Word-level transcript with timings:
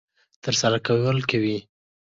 ترسره 0.43 0.77
کول 0.87 1.17
کوي. 1.29 1.57